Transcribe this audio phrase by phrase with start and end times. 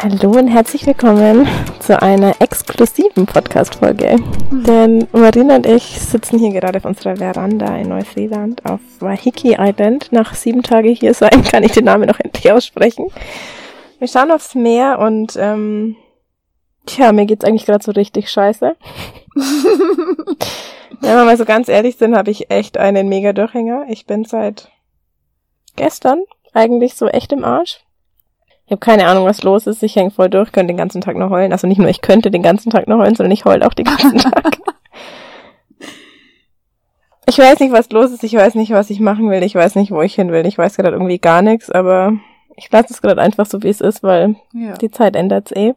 [0.00, 1.48] Hallo und herzlich willkommen
[1.80, 4.14] zu einer exklusiven Podcast-Folge.
[4.52, 10.12] Denn Marina und ich sitzen hier gerade auf unserer Veranda in Neuseeland auf Wahiki Island.
[10.12, 13.08] Nach sieben Tagen hier sein kann ich den Namen noch endlich aussprechen.
[13.98, 15.96] Wir schauen aufs Meer und ähm,
[16.86, 18.76] tja, mir geht's eigentlich gerade so richtig scheiße.
[19.34, 23.86] Wenn wir mal so ganz ehrlich sind, habe ich echt einen mega Durchhänger.
[23.88, 24.70] Ich bin seit
[25.74, 26.22] gestern
[26.54, 27.80] eigentlich so echt im Arsch.
[28.68, 29.82] Ich habe keine Ahnung, was los ist.
[29.82, 31.52] Ich hänge voll durch, könnte den ganzen Tag noch heulen.
[31.52, 33.86] Also nicht nur ich könnte den ganzen Tag noch heulen, sondern ich heule auch den
[33.86, 34.58] ganzen Tag.
[37.24, 38.24] ich weiß nicht, was los ist.
[38.24, 39.42] Ich weiß nicht, was ich machen will.
[39.42, 40.44] Ich weiß nicht, wo ich hin will.
[40.44, 42.12] Ich weiß gerade irgendwie gar nichts, aber
[42.56, 44.74] ich lasse es gerade einfach so, wie es ist, weil ja.
[44.74, 45.72] die Zeit ändert's eh.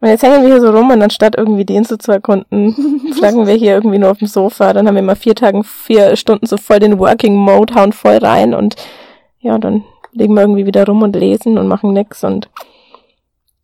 [0.00, 2.76] Und jetzt hängen wir hier so rum und anstatt irgendwie die Insel zu erkunden,
[3.18, 4.72] schlagen wir hier irgendwie nur auf dem Sofa.
[4.72, 8.18] Dann haben wir mal vier Tagen, vier Stunden so voll den Working Mode, hauen voll
[8.18, 8.76] rein und
[9.40, 9.82] ja, dann
[10.14, 12.48] legen wir irgendwie wieder rum und lesen und machen nix und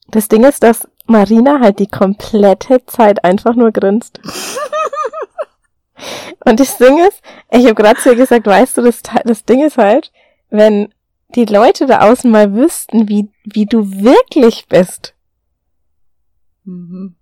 [0.08, 4.20] das Ding ist, dass Marina halt die komplette Zeit einfach nur grinst.
[6.44, 9.64] und das Ding ist, ich habe gerade zu ihr gesagt, weißt du, das, das Ding
[9.64, 10.12] ist halt,
[10.50, 10.92] wenn
[11.34, 15.14] die Leute da außen mal wüssten, wie, wie du wirklich bist,
[16.64, 17.14] mhm.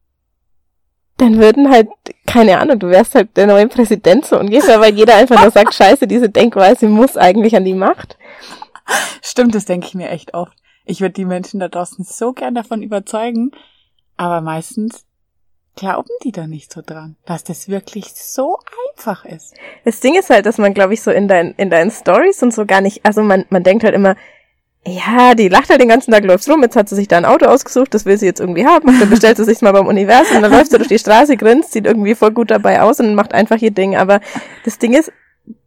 [1.19, 1.89] dann würden halt,
[2.27, 5.75] keine Ahnung, du wärst halt der neue Präsident so ungefähr, weil jeder einfach nur sagt,
[5.75, 8.17] scheiße, diese Denkweise muss eigentlich an die Macht.
[9.23, 10.57] Stimmt, das denke ich mir echt oft.
[10.85, 13.51] Ich würde die Menschen da draußen so gern davon überzeugen,
[14.17, 15.05] aber meistens
[15.77, 18.59] glauben die da nicht so dran, dass das wirklich so
[18.89, 19.55] einfach ist.
[19.85, 22.53] Das Ding ist halt, dass man, glaube ich, so in, dein, in deinen Stories und
[22.53, 24.17] so gar nicht, also man, man denkt halt immer,
[24.87, 27.25] ja, die lacht halt den ganzen Tag, läuft rum, jetzt hat sie sich da ein
[27.25, 30.43] Auto ausgesucht, das will sie jetzt irgendwie haben, dann bestellt sie sich mal beim Universum,
[30.43, 33.35] dann läuft sie durch die Straße, grinst, sieht irgendwie voll gut dabei aus und macht
[33.35, 34.21] einfach ihr Ding, aber
[34.65, 35.13] das Ding ist,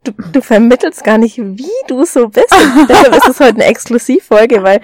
[0.04, 2.54] du, du vermittelst gar nicht, wie du so bist.
[2.54, 4.82] Und deshalb ist es heute eine Exklusivfolge, weil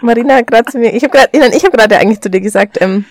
[0.00, 2.78] Marina hat gerade zu mir, ich habe gerade, ich habe gerade eigentlich zu dir gesagt,
[2.80, 3.04] ähm,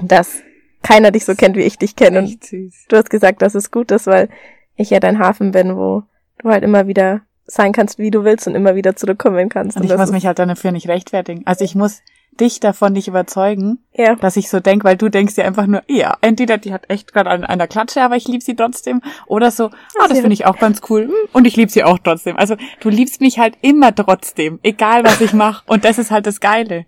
[0.00, 0.42] dass
[0.82, 2.20] keiner dich so kennt, wie ich dich kenne.
[2.20, 4.28] Und du hast gesagt, dass es gut ist, weil
[4.76, 6.02] ich ja dein Hafen bin, wo
[6.38, 9.76] du halt immer wieder sein kannst, wie du willst und immer wieder zurückkommen kannst.
[9.76, 11.42] Und, und ich muss mich halt dafür nicht rechtfertigen.
[11.46, 12.02] Also ich muss
[12.36, 14.14] dich davon nicht überzeugen, ja.
[14.14, 17.12] dass ich so denk, weil du denkst dir einfach nur, ja, entweder die hat echt
[17.12, 19.66] gerade an einer Klatsche, aber ich lieb sie trotzdem, oder so,
[19.98, 22.36] ah, das finde ich auch ganz cool und ich lieb sie auch trotzdem.
[22.36, 26.26] Also du liebst mich halt immer trotzdem, egal was ich mache und das ist halt
[26.26, 26.86] das Geile.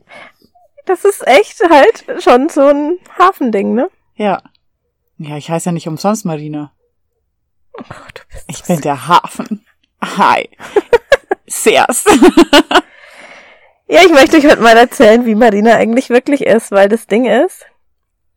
[0.86, 3.90] Das ist echt halt schon so ein Hafending, ne?
[4.16, 4.42] Ja.
[5.18, 6.72] Ja, ich heiße ja nicht umsonst Marina.
[7.76, 7.82] Oh,
[8.46, 9.66] ich bin der Hafen.
[10.00, 10.48] Hi.
[11.46, 12.04] Sehr's.
[13.90, 17.24] Ja, ich möchte euch heute mal erzählen, wie Marina eigentlich wirklich ist, weil das Ding
[17.24, 17.64] ist,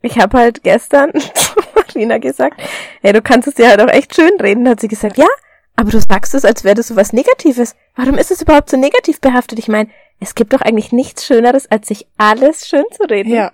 [0.02, 2.62] ich habe halt gestern zu Marina gesagt,
[3.02, 4.64] hey, du kannst es dir halt auch echt schön reden.
[4.64, 5.28] Da hat sie gesagt, ja,
[5.76, 7.76] aber du sagst es, als wäre das so was Negatives.
[7.98, 9.60] Warum ist es überhaupt so negativ behaftet?
[9.60, 9.90] Ich meine,
[10.22, 13.34] es gibt doch eigentlich nichts Schöneres, als sich alles schön zu reden.
[13.34, 13.52] Ja.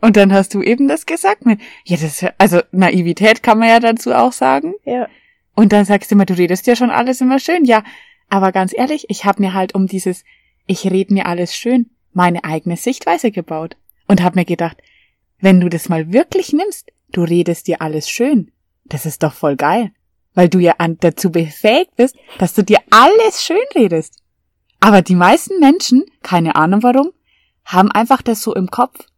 [0.00, 3.80] Und dann hast du eben das gesagt mit, ja, das, also Naivität kann man ja
[3.80, 4.74] dazu auch sagen.
[4.84, 5.06] Ja.
[5.54, 7.66] Und dann sagst du immer, du redest ja schon alles immer schön.
[7.66, 7.84] Ja,
[8.30, 10.24] aber ganz ehrlich, ich habe mir halt um dieses
[10.70, 13.76] ich red mir alles schön, meine eigene Sichtweise gebaut
[14.06, 14.76] und hab mir gedacht,
[15.40, 18.52] wenn du das mal wirklich nimmst, du redest dir alles schön,
[18.84, 19.90] das ist doch voll geil,
[20.32, 24.22] weil du ja an, dazu befähigt bist, dass du dir alles schön redest.
[24.78, 27.10] Aber die meisten Menschen, keine Ahnung warum,
[27.64, 29.08] haben einfach das so im Kopf,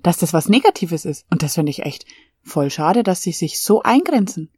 [0.00, 1.26] dass das was Negatives ist.
[1.28, 2.06] Und das finde ich echt
[2.44, 4.48] voll schade, dass sie sich so eingrenzen.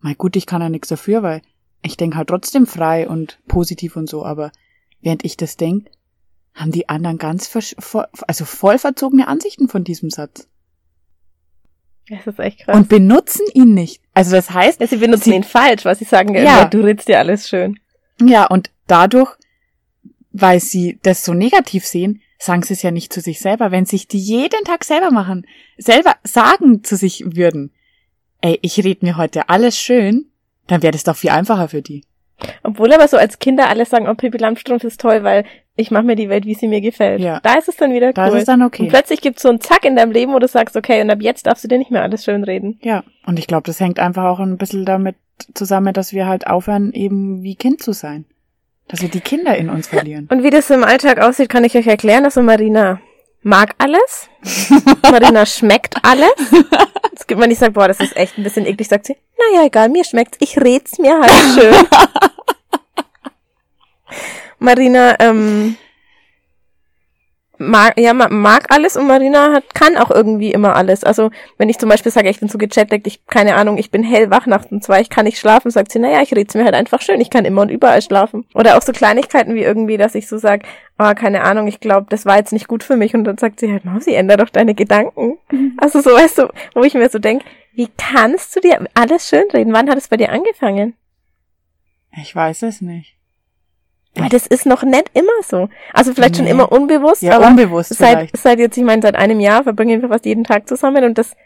[0.00, 1.40] Mal gut, ich kann ja nichts dafür, weil
[1.80, 4.52] ich denke halt trotzdem frei und positiv und so, aber
[5.02, 5.90] Während ich das denke,
[6.54, 7.50] haben die anderen ganz,
[8.26, 10.48] also voll verzogene Ansichten von diesem Satz.
[12.08, 12.76] Das ist echt krass.
[12.76, 14.02] Und benutzen ihn nicht.
[14.14, 17.18] Also das heißt, sie benutzen sie, ihn falsch, was sie sagen, ja, du redest dir
[17.18, 17.78] alles schön.
[18.20, 19.36] Ja, und dadurch,
[20.32, 23.70] weil sie das so negativ sehen, sagen sie es ja nicht zu sich selber.
[23.70, 25.46] Wenn sich die jeden Tag selber machen,
[25.78, 27.72] selber sagen zu sich würden,
[28.40, 30.26] ey, ich red mir heute alles schön,
[30.66, 32.04] dann wäre das doch viel einfacher für die.
[32.62, 35.44] Obwohl aber so als Kinder alle sagen, oh, Pippi Langstrumpf ist toll, weil
[35.76, 37.20] ich mache mir die Welt, wie sie mir gefällt.
[37.20, 37.40] Ja.
[37.42, 38.30] Da ist es dann wieder da cool.
[38.30, 38.82] Da ist es dann okay.
[38.82, 41.18] Und plötzlich gibt's so einen Zack in deinem Leben, wo du sagst, okay, und ab
[41.20, 42.78] jetzt darfst du dir nicht mehr alles schön reden.
[42.82, 45.16] Ja, und ich glaube, das hängt einfach auch ein bisschen damit
[45.54, 48.26] zusammen, dass wir halt aufhören, eben wie Kind zu sein.
[48.88, 50.28] Dass wir die Kinder in uns verlieren.
[50.30, 52.24] Und wie das im Alltag aussieht, kann ich euch erklären.
[52.24, 53.00] Also Marina
[53.42, 54.28] mag alles.
[55.02, 56.32] Marina schmeckt alles.
[57.14, 59.66] Es gibt man nicht sagt, boah, das ist echt ein bisschen eklig, sagt sie, naja,
[59.66, 61.74] egal, mir schmeckt's, ich red's mir halt schön.
[64.58, 65.76] Marina, ähm,
[67.60, 71.04] mag, ja, man mag alles und Marina hat, kann auch irgendwie immer alles.
[71.04, 74.02] Also, wenn ich zum Beispiel sage, ich bin so gechattet, ich, keine Ahnung, ich bin
[74.02, 76.74] hellwach nachts um zwei, ich kann nicht schlafen, sagt sie, naja, ich red's mir halt
[76.74, 78.46] einfach schön, ich kann immer und überall schlafen.
[78.54, 80.62] Oder auch so Kleinigkeiten wie irgendwie, dass ich so sag,
[80.98, 83.60] oh, keine Ahnung, ich glaube, das war jetzt nicht gut für mich und dann sagt
[83.60, 85.38] sie halt, Mausi, änder doch deine Gedanken.
[85.50, 85.76] Mhm.
[85.80, 87.42] Also so, weißt du, wo ich mir so denk,
[87.74, 89.72] wie kannst du dir alles schönreden?
[89.72, 90.94] Wann hat es bei dir angefangen?
[92.20, 93.19] Ich weiß es nicht.
[94.14, 95.68] Weil das ist noch nicht immer so.
[95.92, 96.38] Also vielleicht nee.
[96.38, 98.36] schon immer unbewusst, ja, aber unbewusst seit, vielleicht.
[98.36, 101.36] seit jetzt, ich meine, seit einem Jahr verbringen wir fast jeden Tag zusammen und das.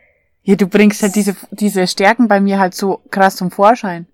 [0.43, 4.06] Ja, du bringst halt diese, diese Stärken bei mir halt so krass zum Vorschein.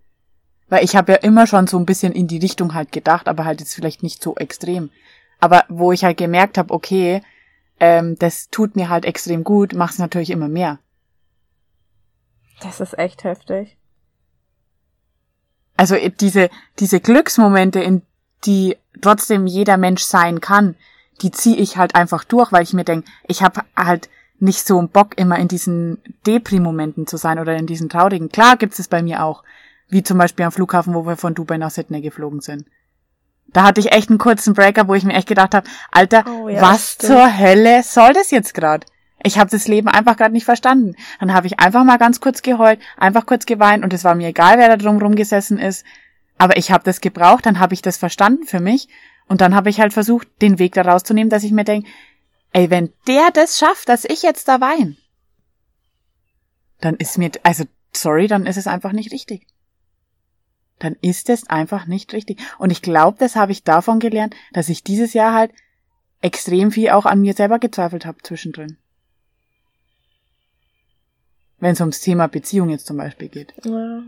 [0.69, 3.45] Weil ich habe ja immer schon so ein bisschen in die Richtung halt gedacht, aber
[3.45, 4.91] halt jetzt vielleicht nicht so extrem.
[5.41, 7.23] Aber wo ich halt gemerkt habe, okay,
[7.81, 10.79] ähm, das tut mir halt extrem gut, mach's natürlich immer mehr.
[12.61, 13.77] Das ist echt heftig.
[15.77, 18.03] Also äh, diese, diese Glücksmomente, in
[18.45, 20.77] die trotzdem jeder Mensch sein kann,
[21.23, 24.09] die ziehe ich halt einfach durch, weil ich mir denke, ich habe halt
[24.39, 28.31] nicht so einen Bock, immer in diesen Depri-Momenten zu sein oder in diesen traurigen.
[28.31, 29.45] Klar gibt's es bei mir auch.
[29.89, 32.65] Wie zum Beispiel am Flughafen, wo wir von Dubai nach Sydney geflogen sind.
[33.53, 36.49] Da hatte ich echt einen kurzen Breaker, wo ich mir echt gedacht habe, Alter, oh,
[36.49, 38.87] ja, was zur Hölle soll das jetzt gerade?
[39.23, 40.95] Ich habe das Leben einfach gerade nicht verstanden.
[41.19, 44.29] Dann habe ich einfach mal ganz kurz geheult, einfach kurz geweint und es war mir
[44.29, 45.85] egal, wer da drum rumgesessen ist.
[46.41, 48.89] Aber ich habe das gebraucht, dann habe ich das verstanden für mich
[49.29, 51.87] und dann habe ich halt versucht, den Weg da rauszunehmen, dass ich mir denke,
[52.55, 54.97] ey, wenn der das schafft, dass ich jetzt da wein,
[56.81, 59.47] dann ist mir, also sorry, dann ist es einfach nicht richtig.
[60.79, 62.41] Dann ist es einfach nicht richtig.
[62.57, 65.53] Und ich glaube, das habe ich davon gelernt, dass ich dieses Jahr halt
[66.23, 68.79] extrem viel auch an mir selber gezweifelt habe zwischendrin.
[71.59, 73.53] Wenn es ums Thema Beziehung jetzt zum Beispiel geht.
[73.63, 74.05] Ja.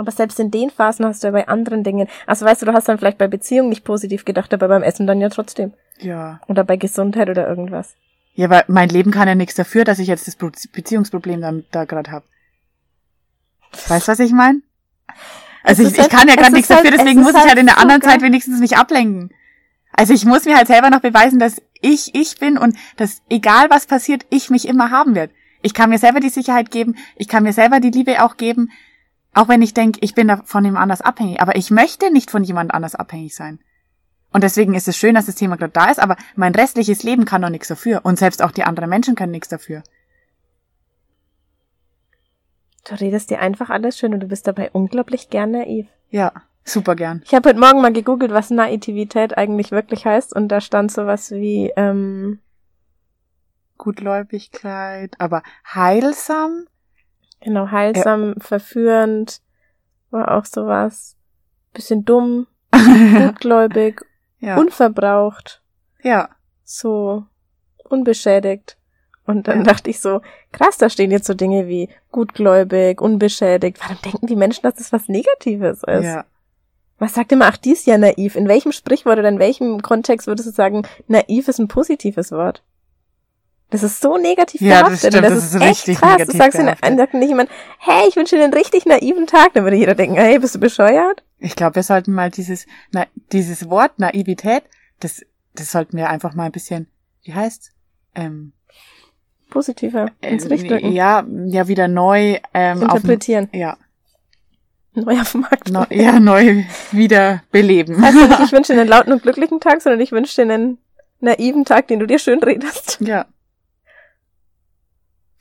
[0.00, 2.72] Aber selbst in den Phasen hast du ja bei anderen Dingen, also weißt du, du
[2.72, 5.74] hast dann vielleicht bei Beziehung nicht positiv gedacht, aber beim Essen dann ja trotzdem.
[5.98, 6.40] Ja.
[6.48, 7.96] Oder bei Gesundheit oder irgendwas.
[8.32, 11.84] Ja, weil mein Leben kann ja nichts dafür, dass ich jetzt das Beziehungsproblem da, da
[11.84, 12.24] gerade habe.
[13.88, 14.62] Weißt du, was ich meine?
[15.64, 17.66] Also ich, halt, ich kann ja gerade nichts halt, dafür, deswegen muss ich halt in
[17.66, 19.34] der anderen Zeit wenigstens mich ablenken.
[19.92, 23.68] Also ich muss mir halt selber noch beweisen, dass ich ich bin und dass egal
[23.68, 25.34] was passiert, ich mich immer haben werde.
[25.60, 28.70] Ich kann mir selber die Sicherheit geben, ich kann mir selber die Liebe auch geben,
[29.34, 31.40] auch wenn ich denke, ich bin da von jemand anders abhängig.
[31.40, 33.60] Aber ich möchte nicht von jemand anders abhängig sein.
[34.32, 37.24] Und deswegen ist es schön, dass das Thema gerade da ist, aber mein restliches Leben
[37.24, 38.00] kann doch nichts dafür.
[38.04, 39.82] Und selbst auch die anderen Menschen können nichts dafür.
[42.88, 45.86] Du redest dir einfach alles schön und du bist dabei unglaublich gern naiv.
[46.10, 46.32] Ja,
[46.64, 47.22] super gern.
[47.24, 51.30] Ich habe heute Morgen mal gegoogelt, was Naivität eigentlich wirklich heißt und da stand sowas
[51.30, 52.38] wie ähm,
[53.78, 55.42] Gutgläubigkeit, aber
[55.74, 56.66] heilsam,
[57.40, 59.40] Genau, heilsam, äh, verführend,
[60.10, 61.16] war auch sowas.
[61.72, 64.02] Bisschen dumm, gutgläubig,
[64.40, 64.56] ja.
[64.56, 65.62] unverbraucht.
[66.02, 66.30] Ja.
[66.64, 67.24] So
[67.84, 68.76] unbeschädigt.
[69.26, 69.64] Und dann ja.
[69.64, 73.78] dachte ich so, krass, da stehen jetzt so Dinge wie gutgläubig, unbeschädigt.
[73.80, 76.04] Warum denken die Menschen, dass das was Negatives ist?
[76.04, 76.24] Ja.
[76.98, 78.34] Was sagt immer, ach, die ist ja naiv.
[78.34, 82.62] In welchem Sprichwort oder in welchem Kontext würdest du sagen, naiv ist ein positives Wort?
[83.70, 84.92] Das ist so negativ ja, behaftet.
[84.92, 86.26] Das, stimmt, das, das ist, echt krass.
[86.26, 89.54] Du sagst dann sagt nicht jemand, hey, ich wünsche dir einen richtig naiven Tag.
[89.54, 91.22] Dann würde jeder denken, hey, bist du bescheuert?
[91.38, 94.64] Ich glaube, wir sollten mal dieses, na, dieses Wort Naivität,
[94.98, 95.24] das,
[95.54, 96.88] das sollten wir einfach mal ein bisschen,
[97.22, 97.70] wie heißt,
[98.16, 98.52] ähm,
[99.50, 100.92] positiver ins Licht drücken.
[100.92, 103.46] Ja, ja, wieder neu ähm, interpretieren.
[103.46, 103.76] Auf, ja.
[104.94, 105.70] Neu auf dem Markt.
[105.70, 108.02] No, ja, neu wieder beleben.
[108.02, 110.78] Heißt nicht, ich wünsche dir einen lauten und glücklichen Tag, sondern ich wünsche dir einen
[111.20, 112.98] naiven Tag, den du dir schön redest.
[113.00, 113.26] Ja.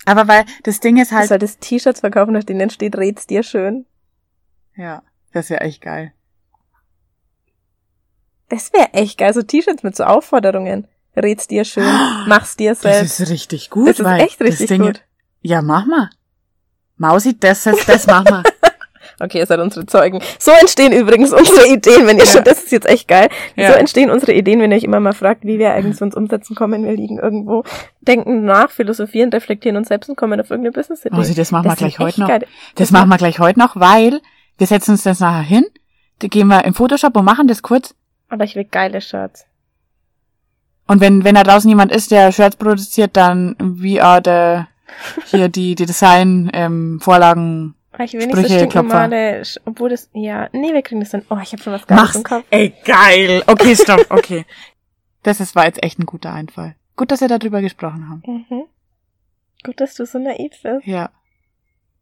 [0.06, 1.26] Aber weil das Ding ist halt.
[1.26, 3.86] Du solltest T-Shirts verkaufen, auf denen steht, red's dir schön.
[4.76, 5.04] Ja,
[5.34, 6.14] das wäre echt geil.
[8.50, 10.88] Das wäre echt geil, so T-Shirts mit so Aufforderungen.
[11.16, 11.92] Red's dir schön,
[12.28, 13.20] mach's dir selbst.
[13.20, 13.88] Das ist richtig gut.
[13.90, 15.04] Das ist echt richtig Ding, gut.
[15.42, 16.10] Ja, mach mal.
[16.98, 18.44] Mausi, das, das, das mach mal.
[19.20, 20.22] Okay, ihr seid unsere Zeugen.
[20.38, 22.32] So entstehen übrigens unsere Ideen, wenn ihr ja.
[22.32, 23.30] schon, das ist jetzt echt geil.
[23.56, 23.72] Ja.
[23.72, 26.56] So entstehen unsere Ideen, wenn ihr euch immer mal fragt, wie wir eigentlich uns umsetzen
[26.56, 26.84] kommen.
[26.84, 27.64] Wir liegen irgendwo,
[28.02, 31.16] denken nach, philosophieren, reflektieren uns selbst und kommen auf irgendeine Business-Idee.
[31.16, 32.28] Also das machen wir gleich heute noch.
[32.28, 32.40] Geil.
[32.40, 34.22] Das, das machen wir gleich heute noch, weil
[34.58, 35.66] wir setzen uns das nachher hin,
[36.20, 37.96] da gehen wir im Photoshop und machen das kurz.
[38.28, 39.46] Aber ich will geile Shirts.
[40.86, 44.66] Und wenn, wenn da draußen jemand ist, der Shirts produziert, dann we are the,
[45.30, 50.50] hier die, die Design, ähm, Vorlagen, ich will nicht Sprüche, so stinknormale, obwohl das, ja,
[50.52, 51.26] nee, wir kriegen das dann.
[51.30, 52.46] Oh, ich habe schon was Geiles im Kopf.
[52.50, 53.44] Ey, geil.
[53.48, 54.46] Okay, stopp, okay.
[55.24, 56.76] das ist, war jetzt echt ein guter Einfall.
[56.96, 58.46] Gut, dass wir darüber gesprochen haben.
[58.50, 58.64] Mhm.
[59.64, 60.86] Gut, dass du so naiv bist.
[60.86, 61.10] Ja.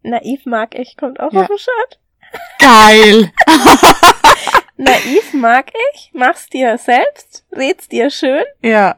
[0.03, 1.41] Naiv mag ich, kommt auch ja.
[1.41, 1.99] auf den Shirt.
[2.59, 3.31] Geil.
[4.77, 8.97] Naiv mag ich, mach's dir selbst, red's dir schön Ja.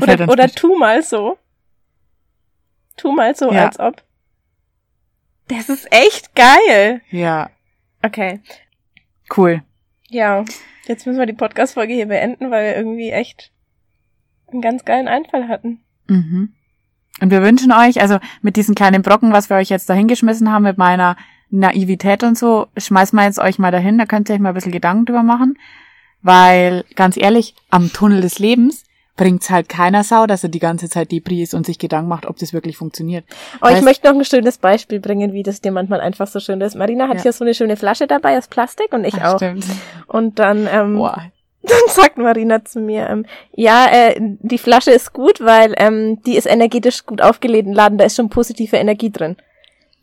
[0.00, 1.38] Oder, oder tu mal so.
[2.96, 3.66] Tu mal so, Ja.
[3.66, 4.02] als ob.
[5.48, 7.00] Das ist echt geil.
[7.10, 7.50] Ja,
[8.04, 8.40] Okay.
[9.36, 9.62] cool.
[10.08, 10.44] Ja,
[10.86, 13.50] jetzt müssen wir die Podcast-Folge hier beenden, weil wir irgendwie echt
[14.50, 15.80] einen ganz geilen Einfall hatten.
[16.06, 16.54] Mhm.
[17.20, 20.50] Und wir wünschen euch, also mit diesen kleinen Brocken, was wir euch jetzt da hingeschmissen
[20.52, 21.16] haben, mit meiner
[21.50, 24.54] Naivität und so, schmeißen wir jetzt euch mal dahin, da könnt ihr euch mal ein
[24.54, 25.58] bisschen Gedanken drüber machen.
[26.22, 28.84] Weil, ganz ehrlich, am Tunnel des Lebens
[29.18, 32.24] bringt's halt keiner Sau, dass er die ganze Zeit Debris ist und sich Gedanken macht,
[32.24, 33.24] ob das wirklich funktioniert.
[33.60, 36.40] Oh, ich Weißt- möchte noch ein schönes Beispiel bringen, wie das dir manchmal einfach so
[36.40, 36.74] schön ist.
[36.76, 37.22] Marina hat Ja.
[37.24, 39.36] hier so eine schöne Flasche dabei aus Plastik und ich Ach, auch.
[39.38, 39.66] Stimmt.
[40.06, 41.20] Und dann, ähm, Boah.
[41.62, 46.36] dann sagt Marina zu mir, ähm, ja, äh, die Flasche ist gut, weil ähm, die
[46.36, 49.36] ist energetisch gut aufgeladen, laden, da ist schon positive Energie drin.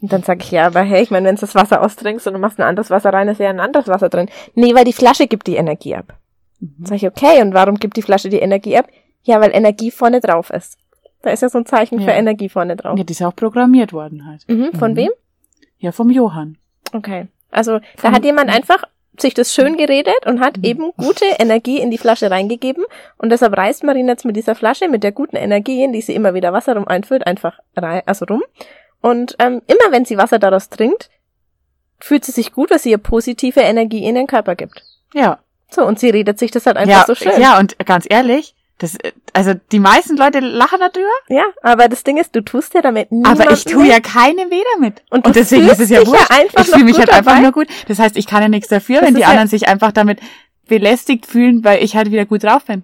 [0.01, 2.34] Und dann sag ich, ja, aber hey, ich meine, wenn du das Wasser austrinkst und
[2.34, 4.29] du machst ein anderes Wasser rein, ist ja ein anderes Wasser drin.
[4.53, 6.13] Nee, weil die Flasche gibt die Energie ab.
[6.60, 6.86] Mhm.
[6.86, 8.88] Sag ich, okay, und warum gibt die Flasche die Energie ab?
[9.25, 10.77] Ja, weil Energie vorne drauf ist.
[11.22, 12.17] Da ist ja so ein Zeichen für Ja.
[12.17, 12.98] Energie vorne drauf.
[12.98, 14.48] Ja, die ist ja auch programmiert worden halt.
[14.48, 14.96] Mhm, von Mhm.
[14.96, 15.10] wem?
[15.79, 16.58] Ja, vom Johann.
[16.94, 17.27] Okay.
[17.51, 18.84] Also da hat jemand einfach
[19.17, 20.63] sich das schön geredet und hat Mhm.
[20.63, 22.84] eben gute Energie in die Flasche reingegeben
[23.17, 26.13] und deshalb reißt Marina jetzt mit dieser Flasche mit der guten Energie, in die sie
[26.15, 28.44] immer wieder Wasser rum einfüllt, einfach rein, also rum.
[29.01, 31.10] Und ähm, immer wenn sie Wasser daraus trinkt,
[32.00, 34.84] fühlt sie sich gut, weil sie ihr positive Energie in den Körper gibt.
[35.13, 35.39] Ja.
[35.72, 37.39] So, und sie redet sich das halt einfach ja, so schön.
[37.41, 42.03] ja, und ganz ehrlich, das, äh, also die meisten Leute lachen darüber, ja, aber das
[42.03, 45.01] Ding ist, du tust ja damit aber ich tue ja keinem weh damit.
[45.10, 46.29] Und, Und deswegen ist es ja wurscht.
[46.32, 47.41] einfach ich fühle mich halt einfach dabei.
[47.44, 47.67] nur gut.
[47.88, 50.20] Das heißt, ich kann ja nichts dafür, Das wenn die ja- anderen sich einfach damit
[50.67, 52.84] belästigt fühlen, weil ich halt wieder gut drauf bin.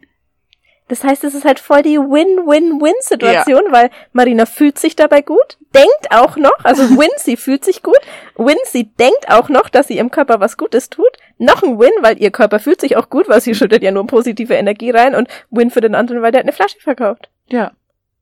[0.88, 6.12] Das heißt, es ist halt voll die Win-Win-Win-Situation, weil Marina fühlt sich dabei gut, denkt
[6.12, 8.00] auch noch, also Win, sie fühlt sich gut,
[8.36, 11.08] Win, sie denkt auch noch, dass sie ihrem Körper was Gutes tut,
[11.42, 14.06] noch ein Win, weil ihr Körper fühlt sich auch gut, weil sie schüttet ja nur
[14.08, 17.30] positive Energie rein und Win für den anderen, weil der hat eine Flasche verkauft.
[17.48, 17.72] Ja,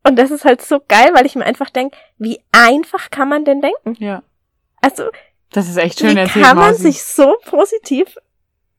[0.04, 3.46] Und das ist halt so geil, weil ich mir einfach denke, wie einfach kann man
[3.46, 3.96] denn denken?
[4.04, 4.24] ja.
[4.82, 5.10] Also,
[5.52, 6.84] Das ist echt schön wie erzählt, kann man Mausi.
[6.84, 8.18] sich so positiv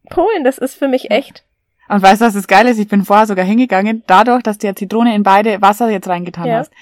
[0.08, 0.44] polen?
[0.44, 1.44] Das ist für mich echt.
[1.90, 2.78] Und weißt du, was das Geile ist?
[2.78, 6.46] Ich bin vorher sogar hingegangen, dadurch, dass du ja Zitrone in beide Wasser jetzt reingetan
[6.46, 6.58] Ja.
[6.60, 6.72] hast,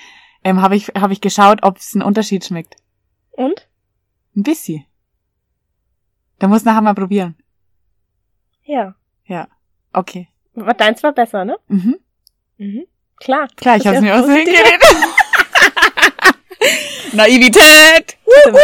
[0.45, 2.77] ähm, habe ich, hab ich geschaut, ob es einen Unterschied schmeckt.
[3.33, 3.67] Und?
[4.37, 4.85] Ein bisschen.
[6.39, 7.35] Da muss nachher mal probieren.
[8.69, 8.95] Ja.
[9.93, 10.29] Okay.
[10.57, 11.57] Aber deins war besser, ne?
[11.69, 11.99] Mhm.
[12.59, 12.85] Mhm.
[13.17, 13.49] Klar.
[13.57, 14.83] Klar, ich ist mir auch so hingeredet.
[17.13, 18.59] Naivität Stimmt.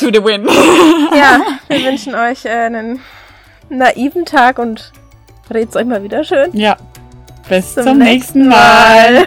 [0.00, 0.46] to the win.
[1.16, 3.00] Ja, wir wünschen euch äh, einen
[3.68, 4.92] naiven Tag und
[5.50, 6.50] red's euch mal wieder schön.
[6.56, 6.76] Ja.
[7.48, 9.12] Bis Zum zum, nächsten nächsten Mal.
[9.12, 9.26] Mal.